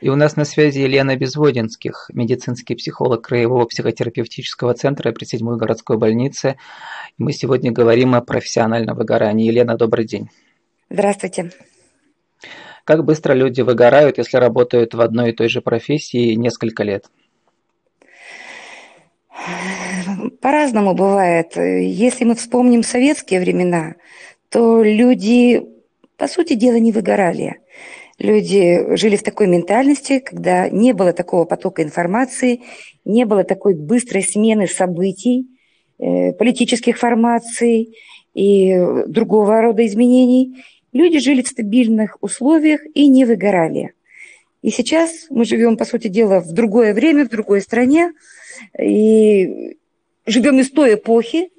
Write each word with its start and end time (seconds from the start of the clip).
И 0.00 0.10
у 0.10 0.16
нас 0.16 0.36
на 0.36 0.44
связи 0.44 0.80
Елена 0.80 1.16
Безводинских, 1.16 2.10
медицинский 2.12 2.74
психолог 2.74 3.22
Краевого 3.22 3.64
психотерапевтического 3.64 4.74
центра 4.74 5.10
при 5.12 5.24
седьмой 5.24 5.56
городской 5.56 5.96
больнице. 5.96 6.56
И 7.18 7.22
мы 7.22 7.32
сегодня 7.32 7.72
говорим 7.72 8.14
о 8.14 8.20
профессиональном 8.20 8.96
выгорании. 8.96 9.46
Елена, 9.46 9.76
добрый 9.76 10.06
день. 10.06 10.28
Здравствуйте. 10.90 11.50
Как 12.84 13.04
быстро 13.04 13.32
люди 13.32 13.62
выгорают, 13.62 14.18
если 14.18 14.36
работают 14.36 14.92
в 14.92 15.00
одной 15.00 15.30
и 15.30 15.32
той 15.32 15.48
же 15.48 15.62
профессии 15.62 16.34
несколько 16.34 16.84
лет? 16.84 17.06
По-разному 20.42 20.94
бывает. 20.94 21.56
Если 21.56 22.24
мы 22.24 22.34
вспомним 22.34 22.82
советские 22.82 23.40
времена, 23.40 23.94
то 24.50 24.82
люди, 24.82 25.66
по 26.18 26.28
сути 26.28 26.54
дела, 26.54 26.76
не 26.76 26.92
выгорали. 26.92 27.60
Люди 28.18 28.96
жили 28.96 29.16
в 29.16 29.22
такой 29.22 29.46
ментальности, 29.46 30.20
когда 30.20 30.70
не 30.70 30.94
было 30.94 31.12
такого 31.12 31.44
потока 31.44 31.82
информации, 31.82 32.62
не 33.04 33.26
было 33.26 33.44
такой 33.44 33.74
быстрой 33.74 34.22
смены 34.22 34.66
событий, 34.66 35.46
э, 35.98 36.32
политических 36.32 36.96
формаций 36.96 37.94
и 38.32 38.74
другого 39.06 39.60
рода 39.60 39.84
изменений. 39.86 40.64
Люди 40.92 41.18
жили 41.18 41.42
в 41.42 41.48
стабильных 41.48 42.16
условиях 42.22 42.80
и 42.94 43.06
не 43.08 43.26
выгорали. 43.26 43.92
И 44.62 44.70
сейчас 44.70 45.26
мы 45.28 45.44
живем, 45.44 45.76
по 45.76 45.84
сути 45.84 46.08
дела, 46.08 46.40
в 46.40 46.52
другое 46.52 46.94
время, 46.94 47.26
в 47.26 47.28
другой 47.28 47.60
стране, 47.60 48.12
и 48.80 49.76
живем 50.24 50.58
из 50.58 50.70
той 50.70 50.94
эпохи, 50.94 51.50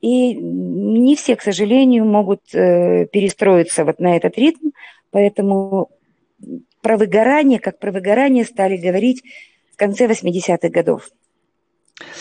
и 0.00 0.34
не 0.34 1.16
все, 1.16 1.34
к 1.34 1.42
сожалению, 1.42 2.04
могут 2.04 2.42
э, 2.54 3.06
перестроиться 3.06 3.84
вот 3.84 3.98
на 3.98 4.16
этот 4.16 4.38
ритм, 4.38 4.70
поэтому 5.10 5.90
про 6.82 6.96
выгорание, 6.96 7.58
как 7.58 7.78
про 7.78 7.92
выгорание 7.92 8.44
стали 8.44 8.76
говорить 8.76 9.22
в 9.72 9.76
конце 9.76 10.06
80-х 10.06 10.68
годов. 10.68 11.08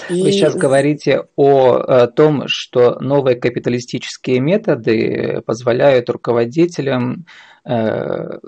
И... 0.10 0.24
Вы 0.24 0.32
сейчас 0.32 0.56
говорите 0.56 1.24
о, 1.36 1.76
о 1.76 2.08
том, 2.08 2.44
что 2.48 2.98
новые 3.02 3.36
капиталистические 3.36 4.40
методы 4.40 5.42
позволяют 5.46 6.10
руководителям 6.10 7.26
э, 7.66 8.40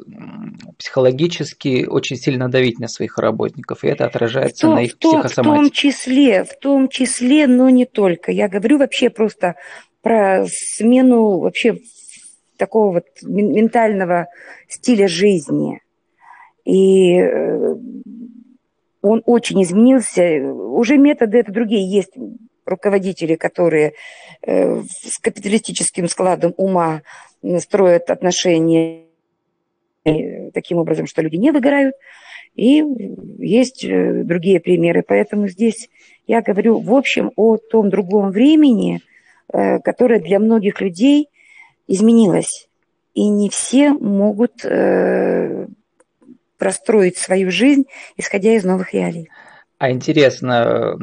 психологически 0.78 1.86
очень 1.86 2.16
сильно 2.16 2.50
давить 2.50 2.80
на 2.80 2.88
своих 2.88 3.17
работников, 3.17 3.84
и 3.84 3.88
это 3.88 4.06
отражается 4.06 4.67
том, 4.67 4.75
на 4.75 4.84
их 4.84 4.94
в 4.94 4.97
том, 4.97 5.22
психосоматике. 5.22 5.59
В 5.59 5.61
том 5.61 5.72
числе, 5.72 6.44
в 6.45 6.59
том 6.59 6.89
числе, 6.89 7.47
но 7.47 7.69
не 7.69 7.86
только. 7.86 8.31
Я 8.31 8.47
говорю 8.47 8.78
вообще 8.78 9.09
просто 9.09 9.56
про 10.02 10.45
смену 10.47 11.39
вообще 11.39 11.78
такого 12.58 12.94
вот 12.94 13.05
ментального 13.23 14.27
стиля 14.67 15.08
жизни. 15.08 15.81
И 16.66 17.13
э, 17.17 17.75
он 19.02 19.23
очень 19.25 19.63
изменился. 19.63 20.39
Уже 20.53 20.97
методы 20.97 21.39
это 21.39 21.52
другие. 21.52 21.89
Есть 21.89 22.13
руководители, 22.66 23.35
которые 23.35 23.94
э, 24.41 24.81
с 24.81 25.19
капиталистическим 25.19 26.08
складом 26.08 26.53
ума 26.58 27.02
строят 27.59 28.09
отношения 28.09 29.03
таким 30.53 30.78
образом, 30.78 31.05
что 31.05 31.22
люди 31.22 31.35
не 31.35 31.52
выгорают. 31.52 31.95
И 32.55 32.83
есть 33.38 33.85
э, 33.85 34.23
другие 34.23 34.59
примеры. 34.59 35.03
Поэтому 35.08 35.47
здесь 35.47 35.89
я 36.25 36.41
говорю, 36.41 36.80
в 36.80 36.94
общем, 36.94 37.31
о 37.35 37.58
том 37.58 37.89
другом 37.89 38.31
времени, 38.31 39.02
э, 39.53 39.80
которое 39.80 40.19
для 40.19 40.39
многих 40.39 40.81
людей 40.81 41.30
изменилось. 41.88 42.67
И 43.13 43.27
не 43.27 43.49
все 43.49 43.93
могут 43.93 44.63
простроить 46.57 47.17
свою 47.17 47.52
жизнь, 47.52 47.85
исходя 48.16 48.53
из 48.53 48.63
новых 48.63 48.94
реалий. 48.94 49.29
А 49.77 49.91
интересно, 49.91 50.97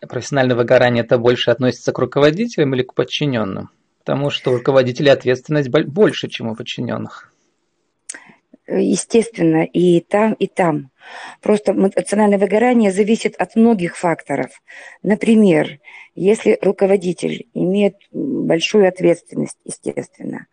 профессиональное 0.00 0.56
выгорание 0.56 1.04
это 1.04 1.18
больше 1.18 1.50
относится 1.50 1.92
к 1.92 1.98
руководителям 1.98 2.74
или 2.74 2.82
к 2.82 2.94
подчиненным? 2.94 3.70
Потому 3.98 4.30
что 4.30 4.50
у 4.50 4.56
руководителей 4.56 5.10
ответственность 5.10 5.68
больше, 5.68 6.28
чем 6.28 6.48
у 6.48 6.54
подчиненных. 6.54 7.32
Естественно, 8.66 9.64
и 9.64 10.00
там, 10.00 10.32
и 10.34 10.46
там. 10.46 10.90
Просто 11.40 11.72
эмоциональное 11.72 12.38
выгорание 12.38 12.92
зависит 12.92 13.34
от 13.36 13.56
многих 13.56 13.96
факторов. 13.96 14.62
Например, 15.02 15.78
если 16.20 16.58
руководитель 16.60 17.46
имеет 17.54 17.94
большую 18.10 18.88
ответственность, 18.88 19.58
естественно, 19.64 20.46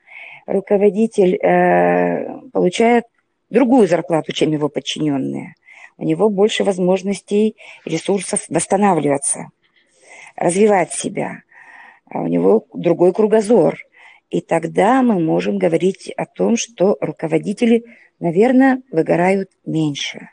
руководитель 0.46 1.36
э, 1.36 2.40
получает 2.54 3.06
другую 3.50 3.88
зарплату, 3.88 4.32
чем 4.32 4.52
его 4.52 4.70
подчиненные. 4.70 5.56
У 5.98 6.04
него 6.04 6.30
больше 6.30 6.64
возможностей, 6.64 7.56
ресурсов 7.84 8.46
восстанавливаться, 8.48 9.48
развивать 10.36 10.94
себя. 10.94 11.42
А 12.12 12.22
у 12.22 12.28
него 12.28 12.68
другой 12.74 13.12
кругозор. 13.12 13.80
И 14.30 14.42
тогда 14.42 15.02
мы 15.02 15.20
можем 15.20 15.58
говорить 15.58 16.12
о 16.16 16.28
том, 16.28 16.58
что 16.58 16.96
руководители, 17.02 17.86
наверное, 18.20 18.84
выгорают 18.92 19.50
меньше. 19.66 20.30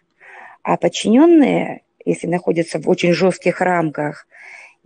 А 0.62 0.76
подчиненные, 0.76 1.82
если 2.04 2.26
находятся 2.26 2.78
в 2.78 2.88
очень 2.88 3.12
жестких 3.12 3.62
рамках 3.62 4.26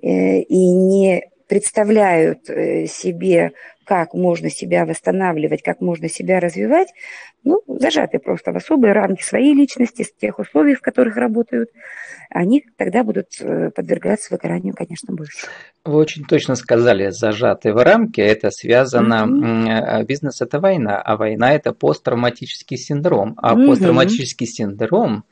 и 0.00 0.68
не 0.70 1.24
представляют 1.48 2.48
э, 2.48 2.86
себе, 2.86 3.52
как 3.84 4.14
можно 4.14 4.50
себя 4.50 4.84
восстанавливать, 4.84 5.62
как 5.62 5.80
можно 5.80 6.08
себя 6.08 6.40
развивать, 6.40 6.88
ну, 7.44 7.62
зажаты 7.68 8.18
просто 8.18 8.52
в 8.52 8.56
особые 8.56 8.92
рамки 8.92 9.22
своей 9.22 9.54
личности, 9.54 10.02
с 10.02 10.12
тех 10.12 10.40
условий, 10.40 10.74
в 10.74 10.80
которых 10.80 11.16
работают, 11.16 11.70
они 12.30 12.64
тогда 12.76 13.04
будут 13.04 13.28
э, 13.40 13.70
подвергаться 13.70 14.34
выгоранию, 14.34 14.74
конечно, 14.74 15.14
больше. 15.14 15.46
Вы 15.84 15.98
очень 15.98 16.24
точно 16.24 16.56
сказали, 16.56 17.10
зажатые 17.10 17.72
в 17.72 17.84
рамки, 17.84 18.20
это 18.20 18.50
связано, 18.50 19.24
mm-hmm. 19.24 20.04
бизнес 20.04 20.40
это 20.40 20.58
война, 20.58 21.00
а 21.00 21.16
война 21.16 21.54
это 21.54 21.72
посттравматический 21.72 22.76
синдром, 22.76 23.34
а 23.36 23.54
mm-hmm. 23.54 23.66
посттравматический 23.68 24.46
синдром 24.48 25.24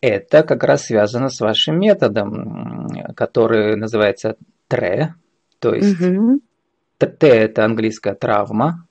это 0.00 0.42
как 0.42 0.64
раз 0.64 0.86
связано 0.86 1.28
с 1.28 1.40
вашим 1.40 1.78
методом, 1.78 2.88
который 3.16 3.76
называется 3.76 4.36
ТРЭ, 4.68 5.14
то 5.58 5.74
есть 5.74 6.00
угу. 6.00 6.40
Т 6.98 7.16
это 7.20 7.64
английская 7.64 8.14
травма. 8.14 8.84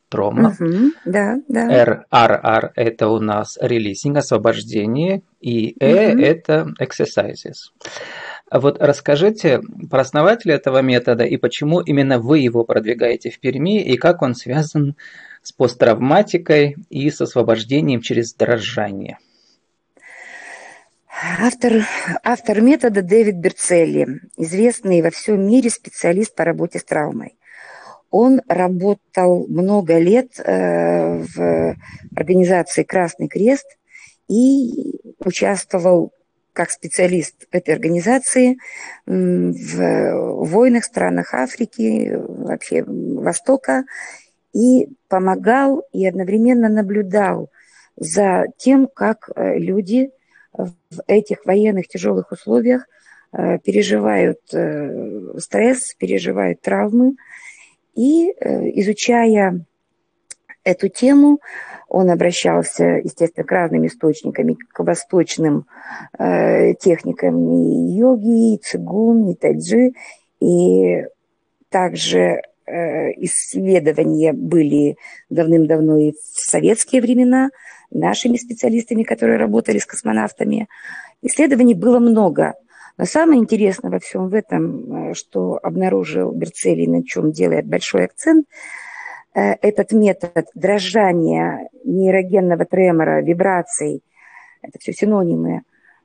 Угу, 0.60 0.92
да, 1.06 1.36
да. 1.50 1.70
R, 1.70 2.06
R, 2.10 2.40
R 2.42 2.72
это 2.76 3.10
у 3.10 3.20
нас 3.20 3.58
releasing, 3.62 4.18
освобождение, 4.18 5.22
и 5.42 5.76
E 5.84 6.14
угу. 6.14 6.22
это 6.22 6.68
exercises. 6.80 7.74
Вот 8.50 8.78
расскажите 8.80 9.60
про 9.90 10.02
основателя 10.02 10.56
этого 10.56 10.82
метода 10.82 11.26
и 11.26 11.36
почему 11.36 11.82
именно 11.82 12.20
вы 12.20 12.40
его 12.40 12.64
продвигаете 12.64 13.30
в 13.30 13.40
Перми 13.42 13.84
и 13.84 13.98
как 13.98 14.22
он 14.22 14.36
связан 14.36 14.96
с 15.42 15.52
посттравматикой 15.52 16.78
и 16.90 17.10
с 17.10 17.20
освобождением 17.20 18.00
через 18.00 18.34
дрожание. 18.34 19.18
Автор, 21.20 21.84
автор 22.24 22.62
метода 22.62 23.02
Дэвид 23.02 23.38
Берцелли, 23.38 24.22
известный 24.38 25.02
во 25.02 25.10
всем 25.10 25.48
мире 25.48 25.72
специалист 25.72 26.36
по 26.36 26.44
работе 26.44 26.78
с 26.78 26.84
травмой. 26.84 27.40
Он 28.12 28.42
работал 28.48 29.48
много 29.48 29.98
лет 29.98 30.40
э, 30.40 31.24
в 31.24 31.76
организации 32.16 32.84
«Красный 32.84 33.28
крест» 33.30 33.66
и 34.28 35.00
участвовал 35.18 36.14
как 36.54 36.70
специалист 36.70 37.48
этой 37.52 37.74
организации 37.74 38.58
в 39.08 40.46
войнах 40.46 40.84
странах 40.84 41.34
Африки, 41.34 42.14
вообще 42.16 42.84
Востока, 42.84 43.86
и 44.54 44.90
помогал 45.08 45.84
и 45.94 46.06
одновременно 46.06 46.70
наблюдал 46.70 47.50
за 47.96 48.46
тем, 48.58 48.88
как 48.88 49.30
э, 49.36 49.58
люди 49.58 50.12
в 50.58 51.02
этих 51.08 51.46
военных 51.46 51.88
тяжелых 51.88 52.32
условиях 52.32 52.88
э, 53.32 53.60
переживают 53.60 54.40
э, 54.54 55.38
стресс, 55.38 55.94
переживают 55.98 56.62
травмы. 56.62 57.16
И 57.96 58.32
э, 58.32 58.70
изучая 58.80 59.66
эту 60.64 60.90
тему, 60.90 61.40
он 61.88 62.10
обращался, 62.10 63.00
естественно, 63.04 63.46
к 63.46 63.52
разным 63.52 63.86
источникам, 63.88 64.58
к 64.74 64.84
восточным 64.84 65.66
техникам 66.18 67.50
и 67.54 67.98
йоги, 67.98 68.56
и 68.56 68.58
цигун, 68.58 69.30
и 69.30 69.36
тайджи. 69.36 69.94
И 70.42 71.06
также 71.70 72.42
исследования 72.66 74.34
были 74.34 74.98
давным-давно 75.30 75.98
и 75.98 76.12
в 76.12 76.18
советские 76.22 77.02
времена– 77.02 77.52
нашими 77.92 78.38
специалистами, 78.38 79.04
которые 79.04 79.38
работали 79.38 79.78
с 79.78 79.86
космонавтами. 79.86 80.68
Исследований 81.22 81.74
было 81.74 82.00
много. 82.00 82.56
Но 82.98 83.06
самое 83.06 83.40
интересное 83.40 83.92
во 83.92 84.00
всем 84.00 84.30
в 84.30 84.34
этом, 84.34 85.12
э, 85.12 85.14
что 85.14 85.60
обнаружил 85.62 86.32
Берцелли, 86.32 86.88
на 86.88 87.04
чем 87.04 87.32
делает 87.32 87.68
большой 87.68 88.06
акцент, 88.06 88.48
э, 89.36 89.54
этот 89.62 89.92
метод 89.92 90.48
дрожания 90.56 91.70
нейрогенного 91.84 92.66
тремора, 92.66 93.22
вибраций 93.22 94.02
это 94.68 94.80
все 94.80 94.94
синонимы, 94.94 95.62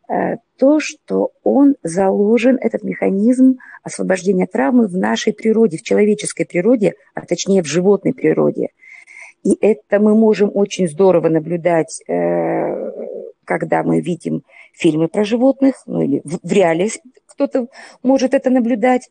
э, 0.09 0.37
то, 0.59 0.81
что 0.81 1.33
он 1.43 1.77
заложен, 1.83 2.59
этот 2.61 2.83
механизм 2.83 3.59
освобождения 3.83 4.47
травмы 4.47 4.87
в 4.87 4.97
нашей 4.97 5.33
природе, 5.33 5.79
в 5.79 5.83
человеческой 5.83 6.45
природе, 6.45 6.95
а 7.15 7.27
точнее 7.27 7.63
в 7.63 7.67
животной 7.67 8.15
природе. 8.15 8.69
И 9.45 9.57
это 9.61 9.99
мы 9.99 10.15
можем 10.15 10.51
очень 10.55 10.89
здорово 10.89 11.29
наблюдать, 11.29 12.01
э, 12.07 12.91
когда 13.45 13.83
мы 13.83 14.01
видим 14.01 14.43
фильмы 14.73 15.09
про 15.09 15.25
животных, 15.25 15.83
ну 15.87 16.01
или 16.03 16.23
в 16.25 16.53
реале 16.53 16.89
кто-то 17.27 17.67
может 18.03 18.35
это 18.35 18.51
наблюдать, 18.51 19.11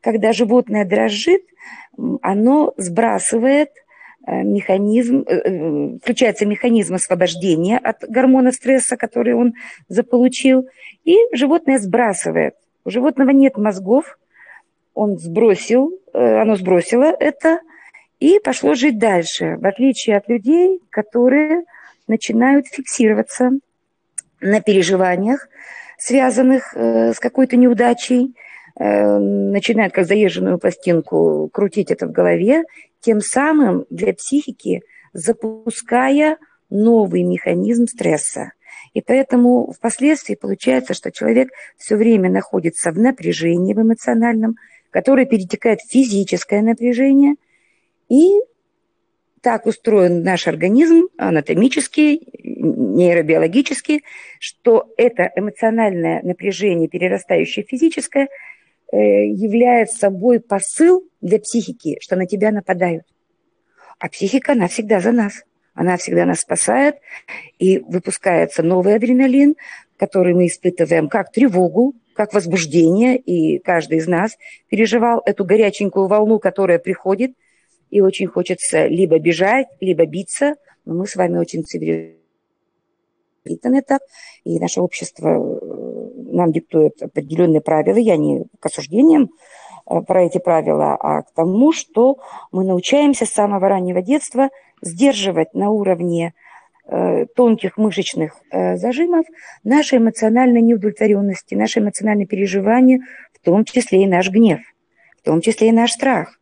когда 0.00 0.32
животное 0.32 0.84
дрожит, 0.84 1.42
оно 2.22 2.72
сбрасывает 2.76 3.70
э, 4.26 4.42
механизм, 4.42 5.24
э, 5.26 5.98
включается 5.98 6.46
механизм 6.46 6.94
освобождения 6.94 7.78
от 7.78 8.08
гормона 8.08 8.52
стресса, 8.52 8.96
который 8.96 9.34
он 9.34 9.54
заполучил, 9.88 10.68
и 11.04 11.16
животное 11.32 11.78
сбрасывает. 11.78 12.54
У 12.84 12.90
животного 12.90 13.30
нет 13.30 13.56
мозгов, 13.56 14.18
он 14.92 15.18
сбросил, 15.18 15.90
оно 16.12 16.54
сбросило 16.54 17.06
это 17.18 17.58
и 18.26 18.40
пошло 18.40 18.74
жить 18.74 18.98
дальше, 18.98 19.56
в 19.58 19.66
отличие 19.66 20.16
от 20.16 20.28
людей, 20.28 20.80
которые 20.90 21.64
начинают 22.06 22.66
фиксироваться 22.66 23.50
на 24.40 24.60
переживаниях, 24.60 25.48
связанных 25.98 26.74
с 26.74 27.18
какой-то 27.18 27.56
неудачей, 27.56 28.34
Э, 28.76 29.18
начинает 29.18 29.92
как 29.92 30.06
заезженную 30.06 30.58
пластинку 30.58 31.48
крутить 31.52 31.92
это 31.92 32.08
в 32.08 32.12
голове, 32.12 32.64
тем 33.00 33.20
самым 33.20 33.86
для 33.88 34.12
психики 34.14 34.82
запуская 35.12 36.38
новый 36.70 37.22
механизм 37.22 37.86
стресса. 37.86 38.50
И 38.92 39.00
поэтому 39.00 39.72
впоследствии 39.72 40.34
получается, 40.34 40.92
что 40.92 41.12
человек 41.12 41.50
все 41.78 41.94
время 41.94 42.30
находится 42.30 42.90
в 42.90 42.98
напряжении 42.98 43.74
в 43.74 43.80
эмоциональном, 43.80 44.56
которое 44.90 45.26
перетекает 45.26 45.80
в 45.80 45.90
физическое 45.90 46.60
напряжение. 46.60 47.36
И 48.08 48.40
так 49.40 49.66
устроен 49.66 50.22
наш 50.22 50.46
организм 50.46 51.08
анатомически, 51.18 52.20
нейробиологически, 52.42 54.02
что 54.38 54.92
это 54.96 55.30
эмоциональное 55.36 56.22
напряжение, 56.22 56.88
перерастающее 56.88 57.64
в 57.64 57.68
физическое, 57.68 58.28
Э, 58.94 59.26
является 59.26 59.98
собой 59.98 60.38
посыл 60.38 61.02
для 61.20 61.40
психики, 61.40 61.98
что 62.00 62.14
на 62.14 62.26
тебя 62.26 62.52
нападают. 62.52 63.02
А 63.98 64.08
психика, 64.08 64.52
она 64.52 64.68
всегда 64.68 65.00
за 65.00 65.10
нас. 65.10 65.42
Она 65.74 65.96
всегда 65.96 66.24
нас 66.24 66.42
спасает, 66.42 66.98
и 67.58 67.80
выпускается 67.80 68.62
новый 68.62 68.94
адреналин, 68.94 69.56
который 69.96 70.32
мы 70.32 70.46
испытываем 70.46 71.08
как 71.08 71.32
тревогу, 71.32 71.94
как 72.14 72.32
возбуждение, 72.32 73.16
и 73.16 73.58
каждый 73.58 73.98
из 73.98 74.06
нас 74.06 74.38
переживал 74.68 75.20
эту 75.26 75.44
горяченькую 75.44 76.06
волну, 76.06 76.38
которая 76.38 76.78
приходит, 76.78 77.32
и 77.94 78.00
очень 78.00 78.26
хочется 78.26 78.88
либо 78.88 79.20
бежать, 79.20 79.68
либо 79.80 80.04
биться, 80.04 80.56
но 80.84 80.94
мы 80.94 81.06
с 81.06 81.14
вами 81.14 81.38
очень 81.38 81.62
цивилизованные 81.62 82.18
так, 83.86 84.02
и 84.42 84.58
наше 84.58 84.80
общество 84.80 85.28
нам 86.32 86.50
диктует 86.50 87.00
определенные 87.00 87.60
правила. 87.60 87.96
Я 87.96 88.16
не 88.16 88.46
к 88.58 88.66
осуждениям 88.66 89.30
э, 89.88 90.00
про 90.00 90.24
эти 90.24 90.38
правила, 90.38 90.96
а 90.98 91.22
к 91.22 91.32
тому, 91.34 91.72
что 91.72 92.16
мы 92.50 92.64
научаемся 92.64 93.26
с 93.26 93.30
самого 93.30 93.68
раннего 93.68 94.02
детства 94.02 94.50
сдерживать 94.82 95.54
на 95.54 95.70
уровне 95.70 96.34
э, 96.88 97.26
тонких 97.26 97.76
мышечных 97.76 98.40
э, 98.50 98.76
зажимов 98.76 99.24
наши 99.62 99.98
эмоциональные 99.98 100.62
неудовлетворенности, 100.62 101.54
наши 101.54 101.78
эмоциональные 101.78 102.26
переживания, 102.26 103.02
в 103.32 103.38
том 103.44 103.64
числе 103.64 104.02
и 104.02 104.08
наш 104.08 104.30
гнев, 104.30 104.62
в 105.18 105.22
том 105.22 105.40
числе 105.40 105.68
и 105.68 105.72
наш 105.72 105.92
страх. 105.92 106.40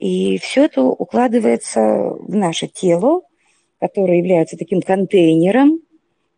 И 0.00 0.38
все 0.38 0.64
это 0.64 0.82
укладывается 0.82 1.80
в 1.80 2.34
наше 2.34 2.66
тело, 2.66 3.22
которое 3.78 4.18
является 4.18 4.56
таким 4.56 4.80
контейнером 4.80 5.80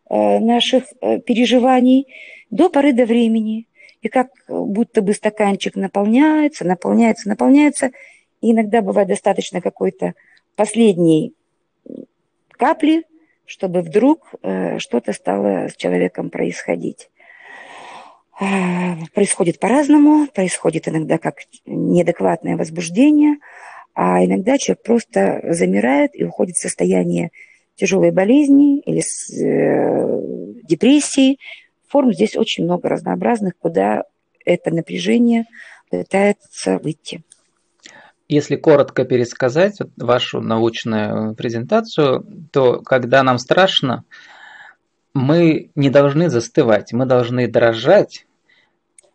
наших 0.09 0.83
переживаний, 1.25 2.07
до 2.51 2.69
поры 2.69 2.93
до 2.93 3.05
времени. 3.05 3.67
И 4.01 4.09
как 4.09 4.27
будто 4.47 5.01
бы 5.01 5.13
стаканчик 5.13 5.75
наполняется, 5.75 6.65
наполняется, 6.65 7.29
наполняется. 7.29 7.91
И 8.41 8.51
иногда 8.51 8.81
бывает 8.81 9.07
достаточно 9.07 9.61
какой-то 9.61 10.13
последней 10.55 11.33
капли, 12.51 13.03
чтобы 13.45 13.81
вдруг 13.81 14.33
э, 14.41 14.77
что-то 14.79 15.13
стало 15.13 15.67
с 15.67 15.75
человеком 15.75 16.29
происходить. 16.29 17.09
Э, 18.39 18.95
происходит 19.13 19.59
по-разному, 19.59 20.27
происходит 20.27 20.87
иногда 20.87 21.17
как 21.17 21.39
неадекватное 21.65 22.57
возбуждение, 22.57 23.37
а 23.93 24.23
иногда 24.23 24.57
человек 24.57 24.83
просто 24.83 25.41
замирает 25.49 26.11
и 26.13 26.23
уходит 26.23 26.55
в 26.55 26.61
состояние 26.61 27.31
тяжелой 27.75 28.11
болезни 28.11 28.79
или 28.79 29.01
с, 29.01 29.31
э, 29.31 30.21
депрессии, 30.63 31.37
форм 31.87 32.13
здесь 32.13 32.35
очень 32.35 32.63
много 32.63 32.89
разнообразных, 32.89 33.53
куда 33.57 34.03
это 34.45 34.71
напряжение 34.71 35.45
пытается 35.89 36.79
выйти. 36.79 37.23
Если 38.27 38.55
коротко 38.55 39.05
пересказать 39.05 39.77
вашу 39.97 40.41
научную 40.41 41.35
презентацию, 41.35 42.25
то 42.51 42.79
когда 42.79 43.21
нам 43.21 43.37
страшно, 43.37 44.05
мы 45.13 45.69
не 45.75 45.89
должны 45.89 46.29
застывать, 46.29 46.93
мы 46.93 47.05
должны 47.05 47.47
дрожать 47.47 48.25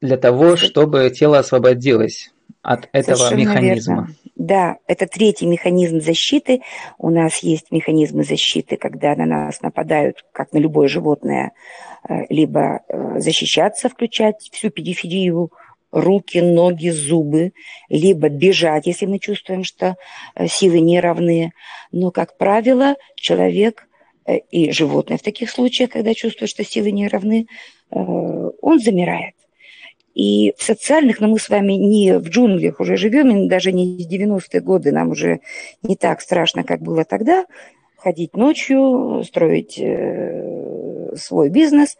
для 0.01 0.17
того, 0.17 0.57
чтобы 0.57 1.11
тело 1.11 1.39
освободилось 1.39 2.33
от 2.63 2.89
этого 2.93 3.17
Совершенно 3.17 3.41
механизма. 3.41 3.95
Верно. 3.95 4.15
Да, 4.49 4.79
это 4.87 5.06
третий 5.06 5.45
механизм 5.45 6.00
защиты. 6.00 6.62
У 6.97 7.11
нас 7.11 7.41
есть 7.41 7.71
механизмы 7.71 8.25
защиты, 8.25 8.79
когда 8.79 9.15
на 9.15 9.27
нас 9.27 9.61
нападают, 9.61 10.25
как 10.33 10.55
на 10.55 10.59
любое 10.59 10.89
животное, 10.89 11.53
э, 12.09 12.23
либо 12.31 12.81
э, 12.89 13.21
защищаться, 13.21 13.91
включать 13.91 14.49
всю 14.50 14.71
периферию, 14.71 15.53
руки, 15.93 16.39
ноги, 16.41 16.89
зубы, 16.89 17.53
либо 17.91 18.31
бежать, 18.31 18.87
если 18.87 19.05
мы 19.05 19.19
чувствуем, 19.19 19.65
что 19.65 19.97
э, 20.35 20.47
силы 20.47 20.81
не 20.81 20.99
равны. 20.99 21.53
Но, 21.93 22.11
как 22.11 22.39
правило, 22.39 22.97
человек 23.17 23.87
и 24.51 24.71
животное 24.71 25.19
в 25.19 25.23
таких 25.23 25.51
случаях, 25.51 25.91
когда 25.91 26.15
чувствует, 26.15 26.51
что 26.51 26.65
силы 26.65 26.91
не 26.91 27.06
равны, 27.06 27.49
он 27.91 28.79
замирает. 28.79 29.34
И 30.15 30.55
в 30.56 30.62
социальных, 30.62 31.20
но 31.20 31.29
мы 31.29 31.38
с 31.38 31.48
вами 31.48 31.74
не 31.74 32.19
в 32.19 32.29
джунглях 32.29 32.81
уже 32.81 32.96
живем, 32.96 33.48
даже 33.48 33.72
не 33.72 34.05
в 34.05 34.10
90-е 34.10 34.60
годы, 34.60 34.91
нам 34.91 35.10
уже 35.10 35.41
не 35.82 35.96
так 35.96 36.20
страшно, 36.20 36.65
как 36.65 36.81
было 36.81 37.05
тогда, 37.05 37.46
ходить 37.96 38.34
ночью, 38.34 39.22
строить 39.24 39.79
э, 39.79 41.15
свой 41.17 41.50
бизнес. 41.50 41.96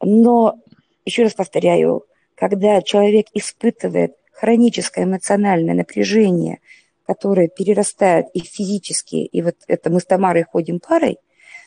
Но, 0.00 0.60
еще 1.04 1.24
раз 1.24 1.34
повторяю, 1.34 2.04
когда 2.34 2.82
человек 2.82 3.26
испытывает 3.34 4.14
хроническое 4.32 5.04
эмоциональное 5.04 5.74
напряжение, 5.74 6.60
которое 7.06 7.48
перерастает 7.48 8.26
и 8.32 8.40
физически, 8.40 9.16
и 9.16 9.42
вот 9.42 9.56
это 9.66 9.90
мы 9.90 10.00
с 10.00 10.04
Тамарой 10.04 10.44
ходим 10.44 10.80
парой, 10.80 11.18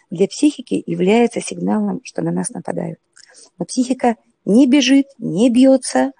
для 0.10 0.27
психики 0.27 0.82
является 0.86 1.42
сигналом, 1.42 2.01
что 2.03 2.22
на 2.22 2.32
нас 2.32 2.50
нападают. 2.50 3.00
Но 3.58 3.65
психика 3.65 4.15
не 4.46 4.68
бежит, 4.68 5.08
не 5.18 5.50
бьется, 5.50 6.12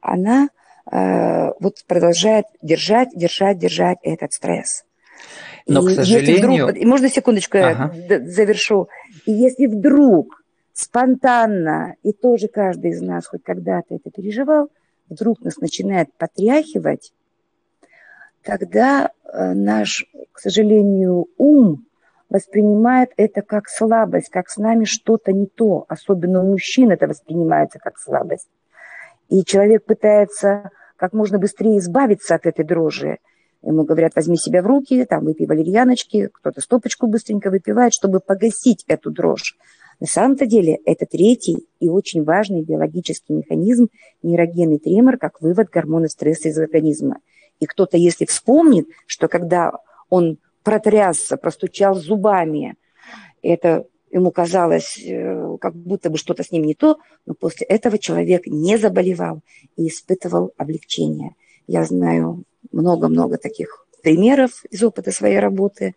она 0.00 0.48
э, 0.90 1.52
вот 1.60 1.84
продолжает 1.86 2.46
держать, 2.62 3.10
держать, 3.14 3.58
держать 3.58 3.98
этот 4.02 4.32
стресс. 4.32 4.84
Но, 5.66 5.88
и 5.88 5.92
к 5.92 5.96
сожалению... 5.96 6.66
Вдруг, 6.66 6.84
можно 6.84 7.08
секундочку 7.08 7.58
ага. 7.58 7.92
я 7.94 8.20
завершу? 8.20 8.88
И 9.26 9.32
если 9.32 9.66
вдруг 9.66 10.42
спонтанно, 10.72 11.94
и 12.02 12.12
тоже 12.12 12.48
каждый 12.48 12.92
из 12.92 13.00
нас 13.00 13.26
хоть 13.26 13.42
когда-то 13.42 13.94
это 13.94 14.10
переживал, 14.10 14.68
вдруг 15.08 15.40
нас 15.42 15.58
начинает 15.58 16.12
потряхивать, 16.16 17.12
тогда 18.42 19.10
э, 19.24 19.52
наш, 19.52 20.06
к 20.32 20.40
сожалению, 20.40 21.26
ум 21.36 21.86
воспринимает 22.32 23.10
это 23.18 23.42
как 23.42 23.68
слабость, 23.68 24.30
как 24.30 24.48
с 24.48 24.56
нами 24.56 24.84
что-то 24.84 25.32
не 25.32 25.46
то. 25.46 25.84
Особенно 25.88 26.42
у 26.42 26.50
мужчин 26.50 26.90
это 26.90 27.06
воспринимается 27.06 27.78
как 27.78 27.98
слабость. 27.98 28.48
И 29.28 29.44
человек 29.44 29.84
пытается 29.84 30.70
как 30.96 31.12
можно 31.12 31.38
быстрее 31.38 31.78
избавиться 31.78 32.34
от 32.34 32.46
этой 32.46 32.64
дрожи. 32.64 33.18
Ему 33.62 33.84
говорят, 33.84 34.16
возьми 34.16 34.36
себя 34.36 34.62
в 34.62 34.66
руки, 34.66 35.04
там 35.04 35.24
выпей 35.24 35.46
валерьяночки, 35.46 36.30
кто-то 36.32 36.60
стопочку 36.60 37.06
быстренько 37.06 37.50
выпивает, 37.50 37.92
чтобы 37.92 38.18
погасить 38.20 38.84
эту 38.88 39.10
дрожь. 39.10 39.56
На 40.00 40.06
самом-то 40.06 40.46
деле 40.46 40.78
это 40.86 41.06
третий 41.06 41.68
и 41.80 41.88
очень 41.88 42.24
важный 42.24 42.62
биологический 42.62 43.34
механизм 43.34 43.88
нейрогенный 44.22 44.78
тремор, 44.78 45.18
как 45.18 45.40
вывод 45.42 45.68
гормона 45.68 46.08
стресса 46.08 46.48
из 46.48 46.58
организма. 46.58 47.18
И 47.60 47.66
кто-то, 47.66 47.96
если 47.98 48.24
вспомнит, 48.24 48.86
что 49.06 49.28
когда 49.28 49.72
он 50.08 50.38
протрясся, 50.62 51.36
простучал 51.36 51.94
зубами. 51.94 52.76
Это 53.42 53.86
ему 54.10 54.30
казалось, 54.30 54.98
э, 54.98 55.56
как 55.60 55.74
будто 55.74 56.10
бы 56.10 56.18
что-то 56.18 56.44
с 56.44 56.52
ним 56.52 56.64
не 56.64 56.74
то, 56.74 56.98
но 57.26 57.34
после 57.34 57.66
этого 57.66 57.98
человек 57.98 58.46
не 58.46 58.76
заболевал 58.76 59.40
и 59.76 59.88
испытывал 59.88 60.52
облегчение. 60.56 61.34
Я 61.66 61.84
знаю 61.84 62.44
много-много 62.70 63.38
таких 63.38 63.86
примеров 64.02 64.64
из 64.70 64.82
опыта 64.82 65.12
своей 65.12 65.38
работы 65.38 65.94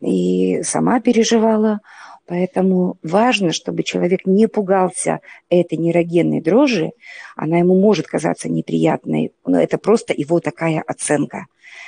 и 0.00 0.62
сама 0.62 1.00
переживала. 1.00 1.80
Поэтому 2.26 2.98
важно, 3.02 3.52
чтобы 3.52 3.82
человек 3.82 4.26
не 4.26 4.48
пугался 4.48 5.20
этой 5.48 5.78
нейрогенной 5.78 6.42
дрожи. 6.42 6.90
Она 7.36 7.58
ему 7.58 7.80
может 7.80 8.06
казаться 8.06 8.50
неприятной, 8.50 9.32
но 9.46 9.58
это 9.58 9.78
просто 9.78 10.12
его 10.14 10.38
такая 10.40 10.82
оценка. 10.86 11.46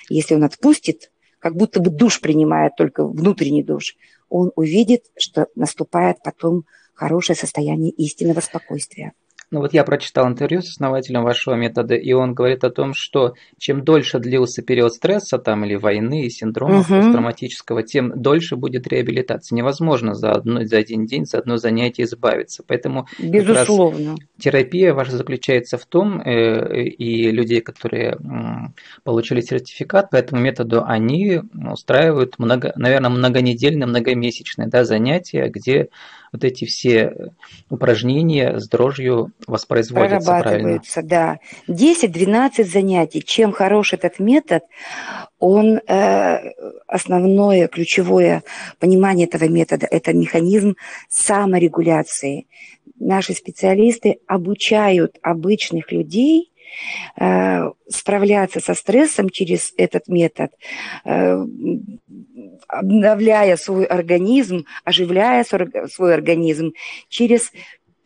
Если 0.08 0.34
он 0.34 0.44
отпустит, 0.44 1.10
как 1.40 1.56
будто 1.56 1.80
бы 1.80 1.90
душ 1.90 2.20
принимает, 2.20 2.76
только 2.76 3.04
внутренний 3.04 3.64
душ, 3.64 3.96
он 4.28 4.52
увидит, 4.54 5.06
что 5.18 5.48
наступает 5.56 6.18
потом 6.22 6.64
хорошее 6.94 7.36
состояние 7.36 7.90
истинного 7.90 8.40
спокойствия. 8.40 9.12
Ну 9.50 9.60
вот 9.60 9.74
я 9.74 9.82
прочитал 9.82 10.28
интервью 10.28 10.62
с 10.62 10.68
основателем 10.68 11.24
вашего 11.24 11.54
метода, 11.54 11.96
и 11.96 12.12
он 12.12 12.34
говорит 12.34 12.62
о 12.62 12.70
том, 12.70 12.94
что 12.94 13.34
чем 13.58 13.82
дольше 13.82 14.20
длился 14.20 14.62
период 14.62 14.92
стресса 14.92 15.38
там 15.38 15.64
или 15.64 15.74
войны, 15.74 16.24
и 16.24 16.30
синдрома 16.30 16.80
угу. 16.80 16.94
посттравматического, 16.94 17.82
тем 17.82 18.12
дольше 18.22 18.54
будет 18.54 18.86
реабилитация. 18.86 19.56
Невозможно 19.56 20.14
за, 20.14 20.30
одно, 20.30 20.64
за 20.64 20.78
один 20.78 21.04
день, 21.04 21.24
за 21.24 21.38
одно 21.38 21.56
занятие 21.56 22.04
избавиться. 22.04 22.62
Поэтому 22.64 23.08
Безусловно. 23.18 24.14
терапия 24.38 24.94
ваша 24.94 25.16
заключается 25.16 25.78
в 25.78 25.86
том, 25.86 26.20
э, 26.20 26.84
и 26.84 27.32
людей, 27.32 27.60
которые 27.60 28.12
э, 28.12 28.18
получили 29.02 29.40
сертификат 29.40 30.10
по 30.10 30.16
этому 30.16 30.40
методу, 30.40 30.84
они 30.84 31.40
устраивают, 31.52 32.38
много, 32.38 32.72
наверное, 32.76 33.10
многонедельные, 33.10 33.88
многомесячные 33.88 34.68
да, 34.68 34.84
занятия, 34.84 35.48
где 35.48 35.88
вот 36.32 36.44
эти 36.44 36.64
все 36.64 37.32
упражнения 37.68 38.58
с 38.58 38.68
дрожью 38.68 39.32
воспроизводятся 39.46 40.40
правильно. 40.40 40.82
да. 41.02 41.38
10-12 41.68 42.64
занятий. 42.64 43.22
Чем 43.22 43.52
хорош 43.52 43.92
этот 43.92 44.18
метод, 44.18 44.62
он 45.38 45.80
э, 45.86 46.52
основное, 46.86 47.68
ключевое 47.68 48.42
понимание 48.78 49.26
этого 49.26 49.48
метода– 49.48 49.86
это 49.90 50.12
механизм 50.12 50.76
саморегуляции. 51.08 52.46
Наши 52.98 53.32
специалисты 53.32 54.18
обучают 54.26 55.18
обычных 55.22 55.90
людей 55.92 56.52
э, 57.18 57.70
справляться 57.88 58.60
со 58.60 58.74
стрессом 58.74 59.30
через 59.30 59.72
этот 59.76 60.08
метод, 60.08 60.50
э, 61.04 61.44
обновляя 62.68 63.56
свой 63.56 63.84
организм, 63.84 64.66
оживляя 64.84 65.44
свой 65.44 66.14
организм 66.14 66.72
через 67.08 67.52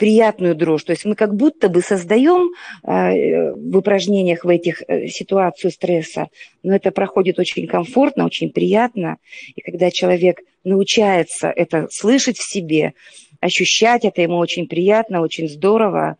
приятную 0.04 0.54
дрожь. 0.54 0.84
То 0.84 0.92
есть 0.92 1.06
мы 1.06 1.14
как 1.14 1.34
будто 1.34 1.70
бы 1.70 1.80
создаем 1.80 2.52
э, 2.82 3.52
в 3.54 3.78
упражнениях 3.78 4.44
в 4.44 4.49
этих 4.50 4.82
э, 4.87 5.06
ситуацию 5.06 5.70
стресса, 5.70 6.28
но 6.62 6.75
это 6.75 6.90
проходит 6.90 7.38
очень 7.38 7.66
комфортно, 7.66 8.26
очень 8.26 8.50
приятно. 8.50 9.16
И 9.56 9.62
когда 9.62 9.90
человек 9.90 10.40
научается 10.62 11.49
это 11.49 11.88
слышать 11.90 12.37
в 12.37 12.46
себе, 12.46 12.92
ощущать 13.40 14.04
это 14.04 14.20
ему 14.20 14.37
очень 14.37 14.68
приятно, 14.68 15.23
очень 15.23 15.49
здорово, 15.49 16.18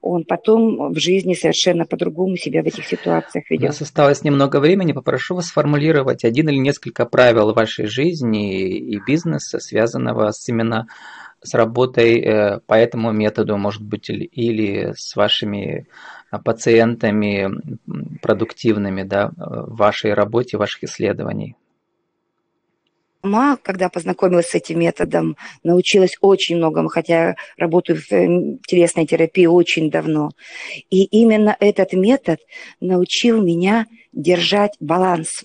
он 0.00 0.22
потом 0.22 0.92
в 0.92 1.00
жизни 1.00 1.34
совершенно 1.34 1.86
по-другому 1.86 2.36
себя 2.36 2.62
в 2.62 2.66
этих 2.66 2.86
ситуациях 2.86 3.50
ведет. 3.50 3.64
У 3.64 3.66
нас 3.72 3.82
осталось 3.82 4.22
немного 4.22 4.60
времени. 4.60 4.92
Попрошу 4.92 5.34
вас 5.34 5.46
сформулировать 5.46 6.24
один 6.24 6.48
или 6.50 6.58
несколько 6.58 7.04
правил 7.04 7.52
вашей 7.52 7.86
жизни 7.86 8.78
и 8.78 9.00
бизнеса, 9.04 9.58
связанного 9.58 10.30
с 10.30 10.48
именно 10.48 10.86
с 11.44 11.54
работой 11.54 12.20
э, 12.20 12.60
по 12.66 12.74
этому 12.74 13.12
методу, 13.12 13.56
может 13.56 13.82
быть, 13.82 14.10
или, 14.10 14.92
с 14.96 15.14
вашими 15.14 15.86
а, 16.30 16.38
пациентами 16.38 17.48
продуктивными 18.20 19.02
да, 19.02 19.30
в 19.36 19.76
вашей 19.76 20.14
работе, 20.14 20.56
ваших 20.56 20.84
исследований? 20.84 21.56
сама, 23.24 23.56
когда 23.56 23.88
познакомилась 23.88 24.48
с 24.50 24.54
этим 24.54 24.80
методом, 24.80 25.36
научилась 25.62 26.18
очень 26.20 26.56
многому, 26.56 26.88
хотя 26.88 27.36
работаю 27.56 27.98
в 27.98 28.12
э, 28.12 28.58
телесной 28.66 29.06
терапии 29.06 29.46
очень 29.46 29.90
давно. 29.90 30.30
И 30.90 31.04
именно 31.04 31.56
этот 31.58 31.94
метод 31.94 32.38
научил 32.80 33.42
меня 33.42 33.86
держать 34.12 34.76
баланс 34.78 35.44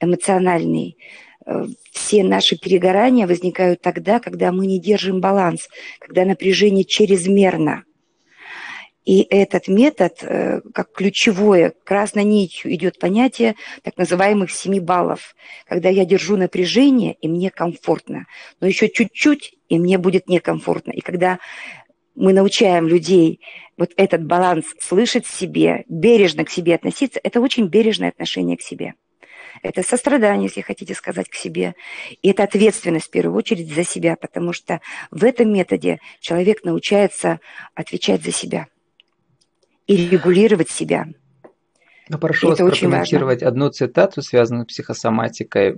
эмоциональный. 0.00 0.96
Э, 1.46 1.66
все 1.90 2.24
наши 2.24 2.56
перегорания 2.56 3.26
возникают 3.26 3.80
тогда, 3.80 4.20
когда 4.20 4.52
мы 4.52 4.66
не 4.66 4.80
держим 4.80 5.20
баланс, 5.20 5.68
когда 6.00 6.24
напряжение 6.24 6.84
чрезмерно– 6.84 7.84
и 9.04 9.26
этот 9.30 9.66
метод, 9.66 10.18
э, 10.22 10.60
как 10.72 10.92
ключевое, 10.92 11.72
красной 11.84 12.22
нитью 12.22 12.72
идет 12.72 13.00
понятие 13.00 13.56
так 13.82 13.96
называемых 13.96 14.50
семи 14.50 14.78
баллов, 14.78 15.34
когда 15.66 15.88
я 15.88 16.04
держу 16.04 16.36
напряжение, 16.36 17.14
и 17.14 17.26
мне 17.26 17.50
комфортно, 17.50 18.26
но 18.60 18.68
еще 18.68 18.88
чуть-чуть, 18.88 19.54
и 19.68 19.78
мне 19.78 19.98
будет 19.98 20.28
некомфортно. 20.28 20.92
И 20.92 21.00
когда 21.00 21.40
мы 22.14 22.32
научаем 22.32 22.86
людей 22.86 23.40
вот 23.76 23.90
этот 23.96 24.24
баланс 24.24 24.66
слышать 24.78 25.26
себе, 25.26 25.84
бережно 25.88 26.44
к 26.44 26.50
себе 26.50 26.76
относиться, 26.76 27.18
это 27.22 27.40
очень 27.40 27.66
бережное 27.66 28.10
отношение 28.10 28.56
к 28.56 28.62
себе. 28.62 28.94
Это 29.62 29.82
сострадание, 29.82 30.48
если 30.48 30.60
хотите 30.60 30.94
сказать, 30.94 31.28
к 31.28 31.34
себе. 31.34 31.74
И 32.22 32.30
это 32.30 32.44
ответственность 32.44 33.06
в 33.06 33.10
первую 33.10 33.36
очередь 33.36 33.74
за 33.74 33.84
себя, 33.84 34.16
потому 34.16 34.52
что 34.52 34.80
в 35.10 35.24
этом 35.24 35.52
методе 35.52 35.98
человек 36.20 36.64
научается 36.64 37.40
отвечать 37.74 38.22
за 38.22 38.32
себя 38.32 38.66
и 39.86 40.08
регулировать 40.08 40.70
себя. 40.70 41.06
Ну, 42.08 42.18
прошу 42.18 42.48
вас 42.48 42.58
прокомментировать 42.58 43.42
одну 43.42 43.70
цитату, 43.70 44.22
связанную 44.22 44.64
с 44.64 44.68
психосоматикой. 44.68 45.74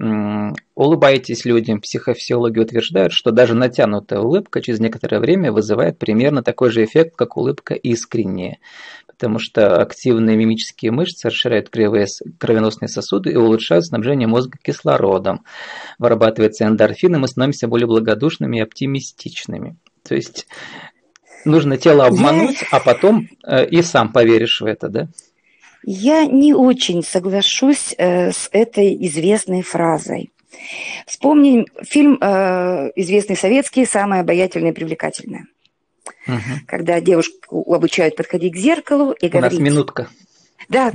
Улыбайтесь 0.74 1.44
людям. 1.44 1.80
Психофизиологи 1.80 2.58
утверждают, 2.58 3.12
что 3.12 3.30
даже 3.30 3.54
натянутая 3.54 4.20
улыбка 4.20 4.60
через 4.60 4.80
некоторое 4.80 5.20
время 5.20 5.52
вызывает 5.52 5.98
примерно 5.98 6.42
такой 6.42 6.70
же 6.70 6.82
эффект, 6.84 7.14
как 7.14 7.36
улыбка 7.36 7.74
искренняя. 7.74 8.58
Потому 9.16 9.38
что 9.38 9.80
активные 9.80 10.36
мимические 10.36 10.90
мышцы 10.90 11.28
расширяют 11.28 11.68
кровеносные 11.68 12.88
сосуды 12.88 13.30
и 13.30 13.36
улучшают 13.36 13.86
снабжение 13.86 14.26
мозга 14.26 14.58
кислородом. 14.62 15.44
Вырабатывается 15.98 16.64
эндорфин, 16.64 17.14
и 17.14 17.18
мы 17.18 17.28
становимся 17.28 17.68
более 17.68 17.86
благодушными 17.86 18.58
и 18.58 18.60
оптимистичными. 18.60 19.76
То 20.06 20.14
есть 20.14 20.46
нужно 21.44 21.76
тело 21.76 22.06
обмануть, 22.06 22.60
я... 22.60 22.68
а 22.72 22.80
потом 22.80 23.28
э, 23.46 23.66
и 23.66 23.82
сам 23.82 24.12
поверишь 24.12 24.60
в 24.60 24.66
это, 24.66 24.88
да? 24.88 25.08
Я 25.86 26.26
не 26.26 26.54
очень 26.54 27.02
соглашусь 27.02 27.94
э, 27.96 28.32
с 28.32 28.48
этой 28.52 28.96
известной 29.06 29.62
фразой. 29.62 30.32
Вспомним 31.06 31.66
фильм 31.82 32.18
э, 32.20 32.90
известный 32.96 33.36
советский 33.36 33.86
«Самая 33.86 34.22
обаятельная 34.22 34.70
и 34.70 34.74
привлекательная». 34.74 35.46
Угу. 36.26 36.66
Когда 36.66 37.00
девушку 37.00 37.74
обучают 37.74 38.16
подходить 38.16 38.54
к 38.54 38.56
зеркалу 38.56 39.12
и 39.12 39.28
говорить... 39.28 39.58
У 39.58 39.62
нас 39.62 39.72
минутка. 39.72 40.08
Да, 40.68 40.92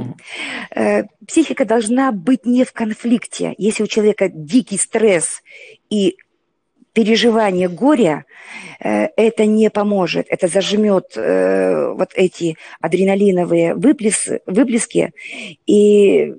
э, 0.75 1.03
психика 1.27 1.65
должна 1.65 2.11
быть 2.11 2.45
не 2.45 2.63
в 2.63 2.73
конфликте. 2.73 3.53
Если 3.57 3.83
у 3.83 3.87
человека 3.87 4.29
дикий 4.29 4.77
стресс 4.77 5.41
и 5.89 6.17
переживание 6.93 7.69
горя, 7.69 8.25
э, 8.79 9.07
это 9.15 9.45
не 9.45 9.69
поможет. 9.69 10.25
Это 10.29 10.47
зажмет 10.47 11.13
э, 11.15 11.93
вот 11.93 12.11
эти 12.15 12.57
адреналиновые 12.81 13.75
выплески, 13.75 14.41
выплески 14.45 15.13
и 15.67 16.33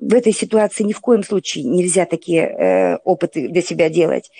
в 0.00 0.14
этой 0.14 0.32
ситуации 0.32 0.84
ни 0.84 0.92
в 0.92 1.00
коем 1.00 1.22
случае 1.22 1.64
нельзя 1.64 2.06
такие 2.06 2.42
э, 2.42 2.96
опыты 3.04 3.48
для 3.48 3.62
себя 3.62 3.88
делать. 3.88 4.30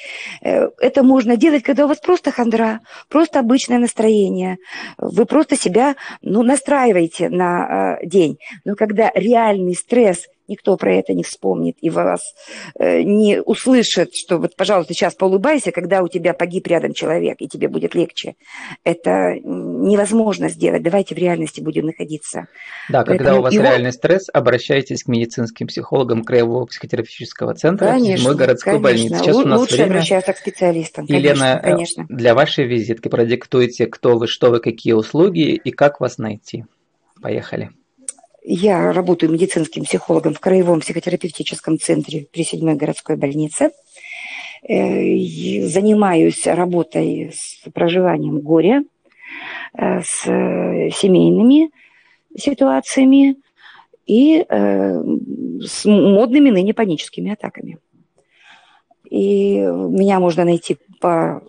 Э, 0.43 0.69
это 0.81 1.02
можно 1.02 1.37
делать, 1.37 1.62
когда 1.62 1.85
у 1.85 1.88
вас 1.88 1.99
просто 1.99 2.31
хандра, 2.31 2.81
просто 3.09 3.40
обычное 3.40 3.79
настроение. 3.79 4.59
Вы 4.99 5.26
просто 5.26 5.57
себя 5.57 5.97
ну, 6.23 6.43
настраиваете 6.43 7.29
на 7.29 7.99
э, 8.00 8.07
день. 8.07 8.38
Но 8.64 8.75
когда 8.75 9.11
реальный 9.14 9.75
стресс– 9.75 10.26
никто 10.50 10.76
про 10.76 10.95
это 10.95 11.14
не 11.14 11.23
вспомнит 11.23 11.76
и 11.80 11.88
вас 11.88 12.35
э, 12.78 13.02
не 13.02 13.40
услышит, 13.40 14.14
что 14.14 14.38
вот, 14.38 14.57
пожалуйста, 14.57 14.92
сейчас 14.92 15.14
поулыбайся, 15.14 15.71
когда 15.71 16.02
у 16.02 16.09
тебя 16.09 16.35
погиб 16.35 16.66
рядом 16.66 16.92
человек, 16.92 17.37
и 17.38 17.49
тебе 17.49 17.69
будет 17.69 17.95
легче. 17.95 18.35
Это 18.85 19.35
невозможно 19.42 20.49
сделать. 20.49 20.83
Давайте 20.83 21.14
в 21.14 21.19
реальности 21.19 21.61
будем 21.61 21.87
находиться. 21.87 22.49
Да, 22.88 23.04
Поэтому 23.04 23.19
когда 23.19 23.38
у 23.38 23.42
вас 23.42 23.52
его... 23.54 23.64
реальный 23.64 23.92
стресс, 23.92 24.28
обращайтесь 24.33 25.04
к 25.04 25.09
медицинским 25.09 25.69
психологам 25.69 26.25
Краевого 26.25 26.66
психотерапевтического 26.66 27.54
центра 27.54 27.87
конечно, 27.87 28.35
городской 28.35 28.75
конечно. 28.75 28.83
больницы. 28.83 29.25
Сейчас 29.25 29.37
Л- 29.37 29.42
у 29.42 29.47
нас 29.47 29.61
лучше 29.61 29.75
время. 29.75 29.90
обращаться 29.90 30.33
к 30.33 30.38
специалистам. 30.38 31.04
Елена, 31.07 31.61
конечно, 31.62 32.04
конечно. 32.04 32.07
для 32.09 32.35
вашей 32.35 32.66
визитки 32.66 33.09
продиктуйте, 33.09 33.87
кто 33.87 34.19
вы, 34.19 34.26
что 34.26 34.50
вы, 34.50 34.61
какие 34.61 34.92
услуги 34.92 35.54
и 35.54 35.71
как 35.71 36.00
вас 36.00 36.19
найти. 36.19 36.64
Поехали. 37.23 37.71
Я 38.52 38.92
работаю 38.92 39.30
медицинским 39.30 39.85
психологом 39.85 40.35
в 40.35 40.40
Краевом 40.40 40.80
психотерапевтическом 40.80 41.78
центре 41.78 42.26
при 42.33 42.42
седьмой 42.42 42.75
городской 42.75 43.14
больнице. 43.14 43.71
э, 44.69 45.66
занимаюсь 45.69 46.49
работой 46.49 47.30
с 47.33 47.61
проживанием 47.73 48.40
горя, 48.40 48.83
э, 49.73 50.02
с 50.02 50.25
семейными 50.97 51.71
ситуациями 52.37 53.37
и 54.07 54.45
с 54.49 55.85
модными 55.85 56.50
ныне 56.50 56.75
паническими 56.75 57.30
атаками. 57.30 57.78
И 59.09 59.59
меня 59.59 60.19
можно 60.19 60.45
найти 60.45 60.76
по 61.00 61.40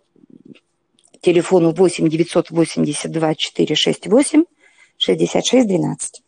телефону 1.19 1.71
8 1.71 2.09
982 2.09 3.35
468 3.35 4.43
66 4.97 5.67
12. 5.67 6.20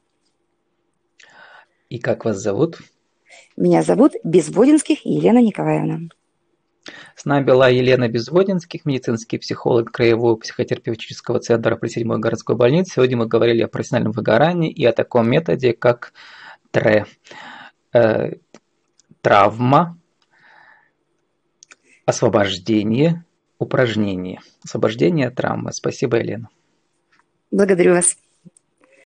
И 1.93 1.99
как 1.99 2.25
вас 2.25 2.37
зовут? 2.37 2.79
Меня 3.55 3.83
зовут 3.83 4.13
Безводинских 4.23 5.05
Елена 5.05 5.37
Николаевна. 5.37 6.09
С 7.15 7.23
нами 7.25 7.45
была 7.45 7.69
Елена 7.69 8.07
Безводинских, 8.07 8.85
медицинский 8.85 9.37
психолог 9.37 9.91
Краевого 9.91 10.35
психотерапевтического 10.37 11.39
центра 11.39 11.75
при 11.75 11.89
7 11.89 12.19
городской 12.19 12.55
больнице. 12.55 12.95
Сегодня 12.95 13.17
мы 13.17 13.27
говорили 13.27 13.61
о 13.61 13.67
профессиональном 13.67 14.11
выгорании 14.11 14.71
и 14.71 14.83
о 14.85 14.91
таком 14.91 15.29
методе, 15.29 15.73
как 15.73 16.13
ТРЭ. 16.71 17.05
Э, 17.93 18.37
травма, 19.21 19.99
освобождение, 22.07 23.23
упражнение. 23.59 24.39
Освобождение 24.63 25.27
от 25.27 25.35
травмы. 25.35 25.71
Спасибо, 25.71 26.17
Елена. 26.17 26.49
Благодарю 27.51 27.93
вас. 27.93 28.17